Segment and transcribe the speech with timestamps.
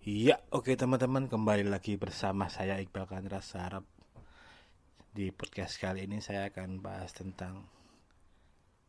[0.00, 3.84] Iya, oke teman-teman kembali lagi bersama saya Iqbal Kandra Sarap.
[5.12, 7.68] Di podcast kali ini saya akan bahas tentang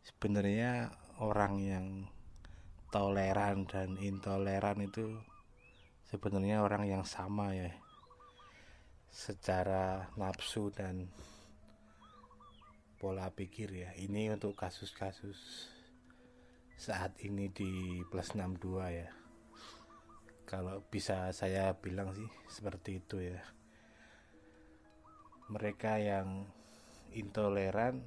[0.07, 0.87] sebenarnya
[1.19, 1.87] orang yang
[2.95, 5.19] toleran dan intoleran itu
[6.07, 7.75] sebenarnya orang yang sama ya.
[9.11, 11.11] Secara nafsu dan
[13.03, 13.91] pola pikir ya.
[13.99, 15.67] Ini untuk kasus-kasus
[16.79, 19.20] saat ini di plus 62 ya
[20.51, 23.39] kalau bisa saya bilang sih seperti itu ya.
[25.47, 26.43] Mereka yang
[27.15, 28.03] intoleran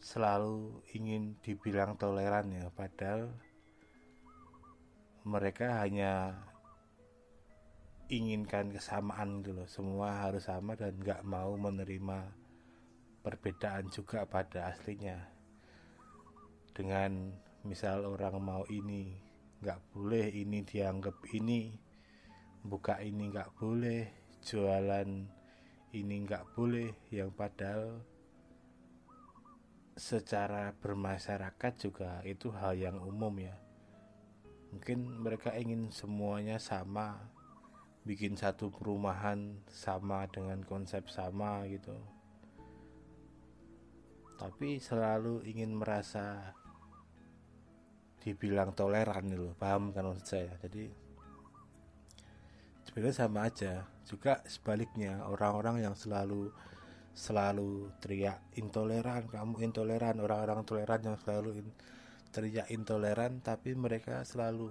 [0.00, 3.28] selalu ingin dibilang toleran ya padahal
[5.28, 6.32] mereka hanya
[8.08, 9.68] inginkan kesamaan gitu loh.
[9.68, 12.32] Semua harus sama dan nggak mau menerima
[13.20, 15.28] perbedaan juga pada aslinya.
[16.72, 17.36] Dengan
[17.68, 19.25] misal orang mau ini
[19.64, 21.72] nggak boleh ini dianggap ini
[22.66, 24.04] buka ini nggak boleh
[24.42, 25.08] jualan
[25.94, 26.92] ini nggak boleh.
[27.08, 27.82] Yang padahal
[29.96, 33.56] secara bermasyarakat juga itu hal yang umum ya.
[34.74, 37.32] Mungkin mereka ingin semuanya sama
[38.04, 41.96] bikin satu perumahan sama dengan konsep sama gitu.
[44.36, 46.52] Tapi selalu ingin merasa
[48.26, 50.50] dibilang toleran loh paham kan maksud saya?
[50.66, 50.90] Jadi
[52.82, 53.86] sebenarnya sama aja.
[54.02, 56.50] Juga sebaliknya orang-orang yang selalu
[57.16, 61.68] selalu teriak intoleran kamu intoleran orang-orang toleran yang selalu in,
[62.28, 64.68] teriak intoleran tapi mereka selalu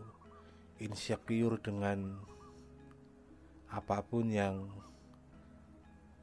[0.77, 2.13] insecure dengan
[3.71, 4.69] apa pun yang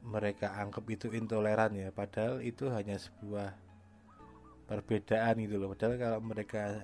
[0.03, 1.89] mereka anggap itu intoleran ya.
[1.95, 3.55] Padahal itu hanya sebuah
[4.67, 5.71] perbedaan gitu loh.
[5.71, 6.83] Padahal kalau mereka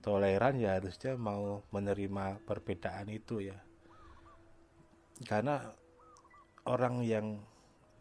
[0.00, 3.58] toleran ya harusnya mau menerima perbedaan itu ya.
[5.26, 5.66] Karena
[6.68, 7.42] orang yang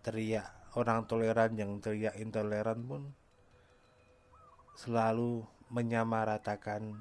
[0.05, 3.01] teriak orang toleran yang teriak intoleran pun
[4.77, 5.41] selalu
[5.73, 6.93] menyamaratakan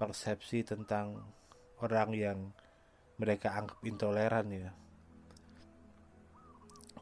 [0.00, 1.20] persepsi tentang
[1.84, 2.38] orang yang
[3.20, 4.70] mereka anggap intoleran ya.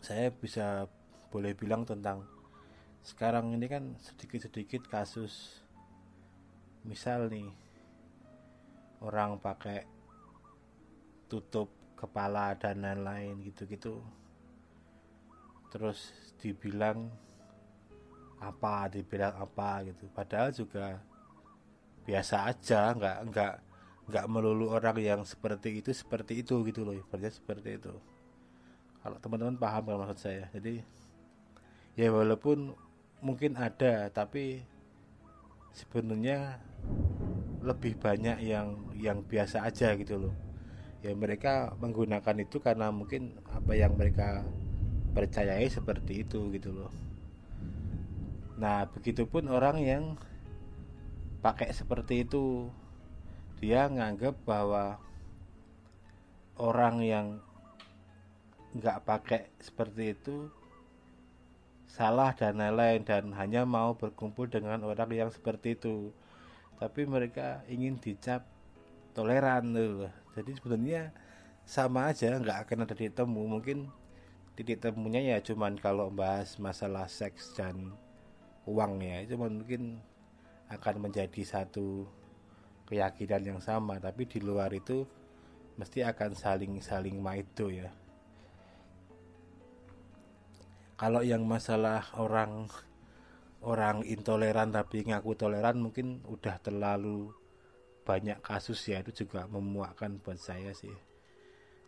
[0.03, 0.91] Saya bisa
[1.31, 2.27] boleh bilang tentang
[3.07, 5.63] sekarang ini kan sedikit-sedikit kasus
[6.85, 7.49] misal nih
[9.01, 9.85] orang pakai
[11.29, 14.01] tutup kepala dan lain-lain gitu-gitu
[15.71, 17.13] terus dibilang
[18.41, 20.09] apa dibilang apa gitu.
[20.11, 20.99] Padahal juga
[22.09, 23.55] biasa aja nggak nggak
[24.11, 27.95] nggak melulu orang yang seperti itu seperti itu gitu loh ibaratnya seperti itu.
[29.01, 30.45] Kalau teman-teman paham kalau maksud saya?
[30.51, 30.81] Jadi
[31.95, 32.73] ya walaupun
[33.21, 34.65] mungkin ada tapi
[35.75, 36.59] sebenarnya
[37.61, 40.35] lebih banyak yang yang biasa aja gitu loh.
[41.01, 44.45] Ya mereka menggunakan itu karena mungkin apa yang mereka
[45.17, 46.93] percayai seperti itu gitu loh.
[48.61, 50.05] Nah begitupun orang yang
[51.41, 52.69] pakai seperti itu
[53.61, 55.01] dia nganggap bahwa
[56.61, 57.27] orang yang
[58.77, 60.53] nggak pakai seperti itu
[61.91, 66.15] salah dan lain-lain dan hanya mau berkumpul dengan orang yang seperti itu.
[66.79, 68.47] Tapi mereka ingin dicap
[69.13, 70.07] toleran tuh
[70.39, 71.03] jadi sebenarnya
[71.67, 73.91] sama aja nggak akan ada titik temu mungkin
[74.55, 77.91] titik temunya ya cuman kalau bahas masalah seks dan
[78.71, 79.27] uang ya.
[79.27, 79.99] Cuman mungkin
[80.71, 82.07] akan menjadi satu
[82.87, 83.99] keyakinan yang sama.
[83.99, 85.03] Tapi di luar itu
[85.75, 87.89] mesti akan saling saling maido ya
[91.01, 92.69] kalau yang masalah orang
[93.65, 97.33] orang intoleran tapi ngaku toleran mungkin udah terlalu
[98.05, 100.93] banyak kasus ya itu juga memuakkan buat saya sih.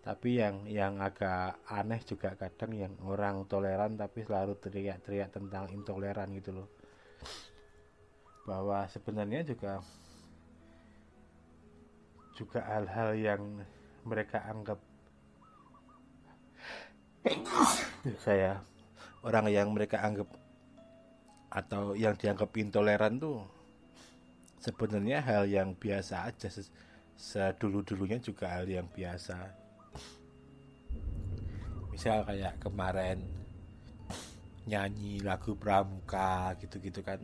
[0.00, 6.32] Tapi yang yang agak aneh juga kadang yang orang toleran tapi selalu teriak-teriak tentang intoleran
[6.32, 6.72] gitu loh.
[8.48, 9.84] Bahwa sebenarnya juga
[12.32, 13.42] juga hal-hal yang
[14.08, 14.80] mereka anggap
[18.24, 18.71] saya
[19.22, 20.28] orang yang mereka anggap
[21.52, 23.44] atau yang dianggap intoleran tuh
[24.62, 26.48] sebenarnya hal yang biasa aja
[27.18, 29.36] sedulu-dulunya juga hal yang biasa.
[31.92, 33.20] Misal kayak kemarin
[34.66, 37.20] nyanyi lagu pramuka gitu-gitu kan.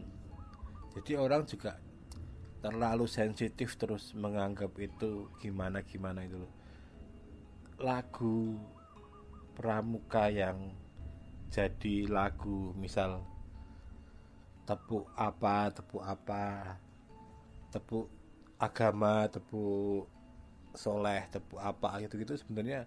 [0.92, 1.78] Jadi orang juga
[2.58, 6.42] terlalu sensitif terus menganggap itu gimana gimana itu
[7.78, 8.58] lagu
[9.54, 10.74] pramuka yang
[11.48, 13.24] jadi lagu misal
[14.68, 16.76] tepuk apa tepuk apa
[17.72, 18.06] tepuk
[18.60, 20.04] agama tepuk
[20.76, 22.84] soleh tepuk apa gitu gitu sebenarnya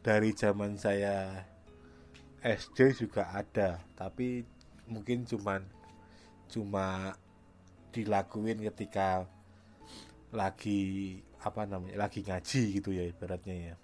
[0.00, 1.44] dari zaman saya
[2.40, 4.42] SD juga ada tapi
[4.88, 5.62] mungkin cuman
[6.48, 7.14] cuma
[7.92, 9.28] dilakuin ketika
[10.32, 13.74] lagi apa namanya lagi ngaji gitu ya ibaratnya ya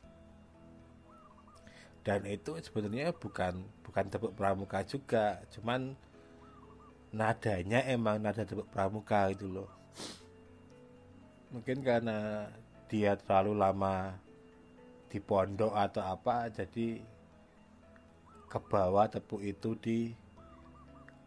[2.08, 5.44] dan itu sebenarnya bukan bukan tepuk pramuka juga.
[5.52, 5.92] Cuman
[7.12, 9.68] nadanya emang nada tepuk pramuka gitu loh.
[11.52, 12.48] Mungkin karena
[12.88, 14.16] dia terlalu lama
[15.12, 17.04] di pondok atau apa jadi
[18.48, 20.16] ke bawah tepuk itu di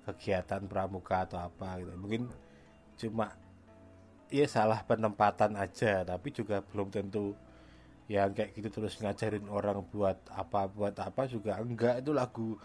[0.10, 1.94] kegiatan pramuka atau apa gitu.
[1.94, 2.26] Mungkin
[2.98, 3.38] cuma
[4.34, 7.38] ya salah penempatan aja tapi juga belum tentu
[8.12, 12.04] yang kayak gitu terus ngajarin orang buat apa buat apa juga enggak.
[12.04, 12.60] Itu lagu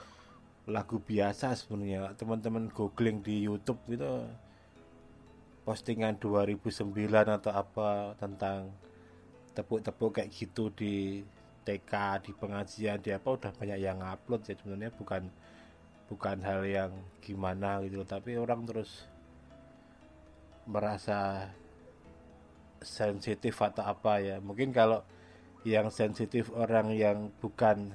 [0.66, 2.19] lagu biasa sebenarnya.
[2.19, 4.26] Teman-teman googling di YouTube itu
[5.62, 6.90] postingan 2009
[7.38, 8.75] atau apa tentang
[9.54, 11.22] tepuk-tepuk kayak gitu di
[11.62, 14.90] TK di pengajian di apa udah banyak yang upload ya sebenarnya.
[14.99, 15.22] Bukan
[16.10, 16.90] bukan hal yang
[17.22, 18.02] gimana gitu.
[18.02, 19.06] Tapi orang terus
[20.66, 21.46] merasa
[22.82, 24.42] sensitif atau apa ya.
[24.42, 25.06] Mungkin kalau
[25.66, 27.90] yang sensitif orang yang bukan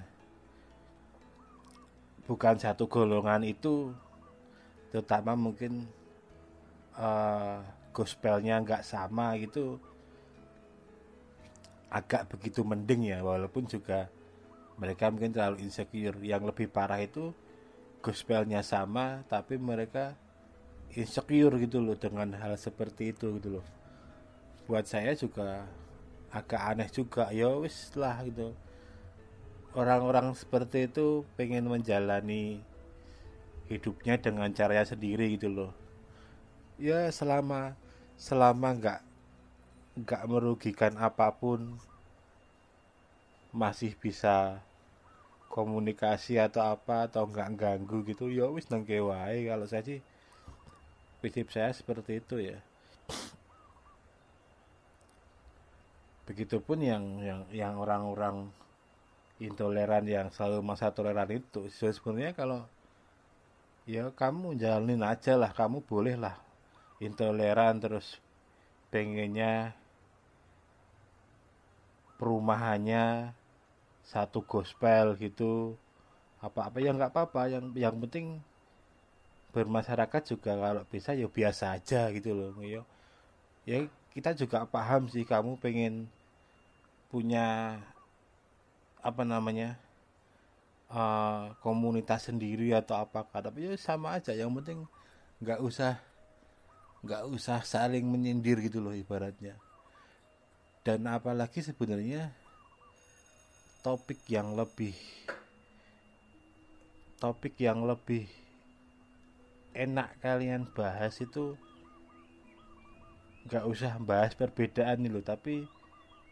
[2.27, 3.95] bukan satu golongan itu
[4.91, 5.87] terutama mungkin
[6.99, 7.63] uh,
[7.95, 9.79] gospelnya nggak sama gitu
[11.91, 14.11] agak begitu mending ya walaupun juga
[14.81, 16.17] mereka mungkin terlalu insecure.
[16.25, 17.29] Yang lebih parah itu
[18.01, 20.17] gospelnya sama tapi mereka
[20.97, 23.65] insecure gitu loh dengan hal seperti itu gitu loh.
[24.65, 25.69] Buat saya juga
[26.31, 27.29] agak aneh juga.
[27.35, 28.55] Ya wis lah gitu.
[29.71, 32.59] Orang-orang seperti itu pengen menjalani
[33.71, 35.71] hidupnya dengan caranya sendiri gitu loh.
[36.75, 37.75] Ya selama
[38.19, 38.99] selama nggak
[40.03, 41.79] nggak merugikan apa pun
[43.51, 44.63] masih bisa
[45.51, 49.99] komunikasi atau apa atau nggak ganggu gitu ya wis nang kalau saya sih
[51.19, 52.57] prinsip saya seperti itu ya
[56.31, 58.47] begitupun yang yang yang orang-orang
[59.43, 61.67] intoleran yang selalu masa toleran itu.
[61.67, 62.63] Sebenarnya kalau
[63.83, 66.39] ya kamu jalanin aja lah kamu boleh lah
[67.03, 68.15] intoleran terus
[68.87, 69.75] pengennya
[72.15, 73.35] perumahannya
[74.07, 75.75] satu gospel gitu.
[76.39, 77.51] Apa-apa ya nggak apa-apa.
[77.51, 78.39] Yang yang penting
[79.51, 82.87] bermasyarakat juga kalau bisa ya biasa aja gitu loh ya
[83.67, 83.83] ya
[84.15, 86.07] kita juga paham sih kamu pengen
[87.11, 87.75] punya
[89.03, 89.75] apa namanya
[90.87, 94.87] uh, komunitas sendiri atau apa tapi ya sama aja yang penting
[95.43, 95.99] nggak usah
[97.01, 99.57] nggak usah saling menyindir gitu loh ibaratnya.
[100.85, 102.29] Dan apalagi sebenarnya
[103.81, 104.93] topik yang lebih
[107.21, 108.29] topik yang lebih
[109.77, 111.57] enak kalian bahas itu
[113.49, 115.25] nggak usah bahas perbedaan nih loh.
[115.25, 115.65] Tapi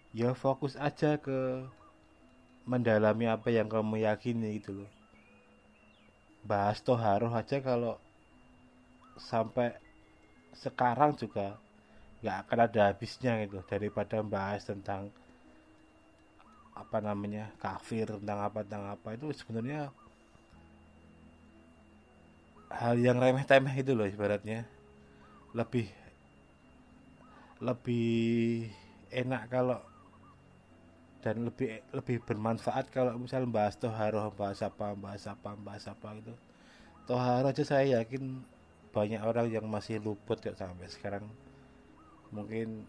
[0.09, 1.65] ya fokus aja ke
[2.65, 4.91] mendalami apa yang kamu yakini gitu loh.
[6.45, 7.97] Bahas toharoh aja kalau
[9.19, 9.75] sampai
[10.55, 11.57] sekarang juga
[12.21, 13.61] nggak akan ada habisnya gitu.
[13.65, 15.13] Daripada bahas tentang
[16.73, 19.07] apa namanya kafir tentang apa tentang apa.
[19.13, 19.93] Itu sebenarnya
[22.69, 24.65] hal yang remeh temeh itu loh ibaratnya.
[25.53, 25.89] Lebih
[27.59, 28.69] lebih
[29.11, 29.83] enak kalau
[31.19, 36.33] dan lebih lebih bermanfaat kalau misal bahas toharoh bahas apa bahas apa bahas apa gitu.
[37.03, 38.39] Toharoh aja saya yakin
[38.95, 41.27] banyak orang yang masih luput ya sampai sekarang.
[42.31, 42.87] Mungkin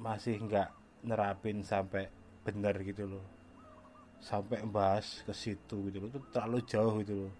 [0.00, 0.70] masih nggak
[1.04, 2.08] nerapin sampai
[2.40, 3.26] benar gitu loh.
[4.22, 6.08] Sampai bahas ke situ gitu loh.
[6.08, 7.34] Itu terlalu jauh gitu loh.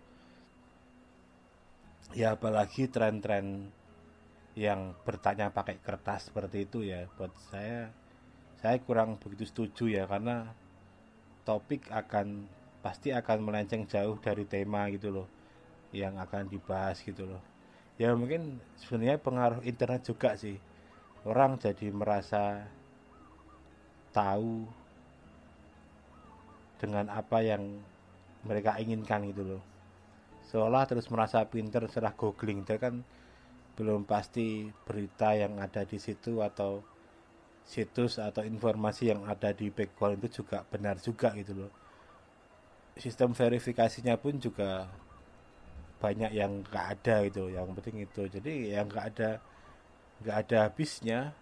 [2.13, 3.73] Ya apalagi tren-tren
[4.57, 7.93] yang bertanya pakai kertas seperti itu ya buat saya
[8.67, 10.51] saya kurang begitu setuju ya karena
[11.47, 12.51] topik akan
[12.83, 15.31] pasti akan melenceng jauh dari tema gitu loh
[15.95, 17.39] yang akan dibahas gitu loh.
[17.95, 20.59] Ya mungkin sebenarnya pengaruh internet juga sih.
[21.23, 22.67] Orang jadi merasa
[24.11, 24.67] tahu
[26.83, 27.63] dengan apa yang
[28.43, 29.63] mereka inginkan gitu loh.
[30.51, 33.07] Seolah terus merasa pinter setelah googling itu kan
[33.79, 36.96] belum pasti berita yang ada di situ atau
[37.67, 41.73] situs atau informasi yang ada di background itu juga benar juga gitu loh.
[42.97, 44.89] Sistem verifikasinya pun juga
[46.01, 48.23] banyak yang gak ada gitu yang penting itu.
[48.31, 49.31] Jadi yang gak ada
[50.17, 51.37] nggak ada habisnya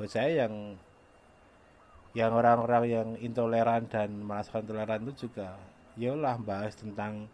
[0.00, 0.80] buat saya yang
[2.16, 5.60] yang orang-orang yang intoleran dan merasakan intoleran itu juga
[5.96, 7.28] lah bahas tentang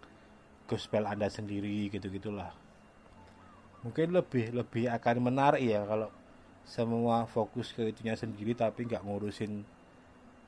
[0.67, 2.51] gospel anda sendiri gitu gitulah
[3.83, 6.11] mungkin lebih lebih akan menarik ya kalau
[6.63, 9.67] semua fokus ke itunya sendiri tapi nggak ngurusin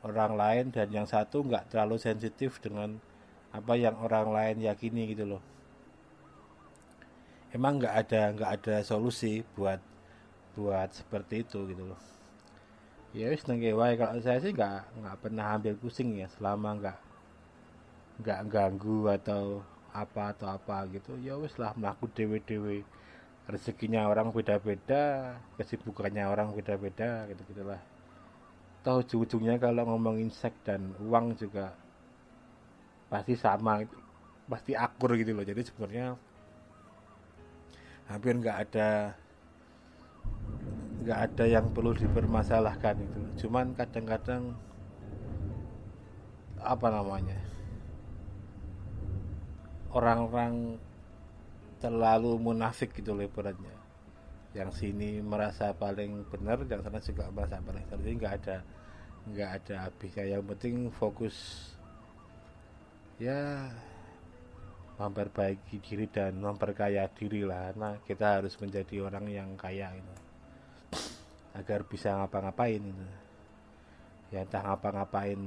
[0.04, 3.00] orang lain dan yang satu nggak terlalu sensitif dengan
[3.54, 5.42] apa yang orang lain yakini gitu loh.
[7.54, 9.78] Emang nggak ada nggak ada solusi buat
[10.54, 12.00] buat seperti itu gitu loh.
[13.14, 16.98] Ya wis kalau saya sih nggak nggak pernah ambil pusing ya selama nggak
[18.22, 19.62] nggak ganggu atau
[19.94, 22.82] apa atau apa gitu ya wis lah melaku dewe dewe
[23.44, 27.82] rezekinya orang beda-beda kesibukannya orang beda-beda gitu gitulah
[28.84, 31.72] tahu ujung-ujungnya kalau ngomongin seks dan uang juga
[33.08, 33.80] pasti sama
[34.44, 35.44] pasti akur gitu loh.
[35.44, 36.20] Jadi sebenarnya
[38.04, 39.16] hampir nggak ada
[41.00, 43.20] nggak ada yang perlu dipermasalahkan itu.
[43.44, 44.52] Cuman kadang-kadang
[46.60, 47.40] apa namanya
[49.96, 50.76] orang-orang
[51.84, 53.84] terlalu munafik gitu lebarannya
[54.54, 58.06] yang sini merasa paling benar yang sana juga merasa paling benar.
[58.06, 58.56] Nggak ada
[59.26, 60.24] nggak ada habisnya.
[60.38, 61.36] Yang penting fokus
[63.18, 63.66] ya
[64.94, 67.74] memperbaiki diri dan memperkaya diri lah.
[67.74, 70.14] Nah kita harus menjadi orang yang kaya itu
[71.54, 73.06] agar bisa ngapa-ngapain gitu.
[74.34, 75.38] ya entah ngapa-ngapain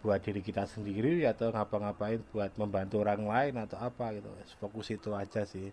[0.00, 4.32] buat diri kita sendiri atau ngapa-ngapain buat membantu orang lain atau apa gitu.
[4.56, 5.68] Fokus itu aja sih.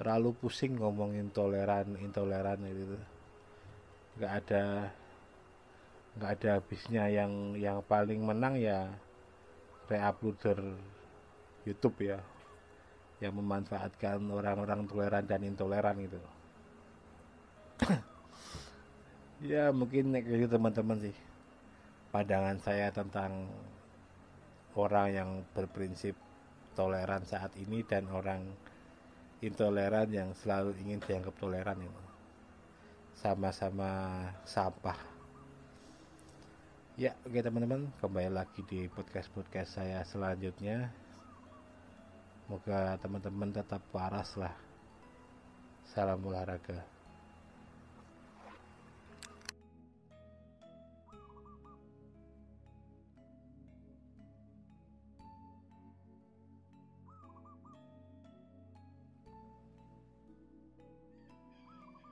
[0.00, 2.96] Terlalu pusing ngomongin toleran intoleran gitu.
[4.16, 4.64] Nggak ada
[6.16, 7.04] nggak ada habisnya.
[7.12, 8.88] Yang yang paling menang ya
[9.92, 10.80] reuploader
[11.68, 12.18] YouTube ya
[13.20, 16.20] yang memanfaatkan orang-orang toleran dan intoleran gitu.
[19.36, 21.16] Ya mungkin kayak gitu teman-teman sih
[22.10, 23.50] pandangan saya tentang
[24.76, 26.14] orang yang berprinsip
[26.76, 28.44] toleran saat ini dan orang
[29.40, 32.04] intoleran yang selalu ingin dianggap toleran itu
[33.16, 33.90] sama-sama
[34.44, 34.96] sampah.
[36.96, 40.92] Ya oke teman-teman kembali lagi di podcast podcast saya selanjutnya.
[42.44, 44.54] Semoga teman-teman tetap waras lah.
[45.84, 46.95] Salam olahraga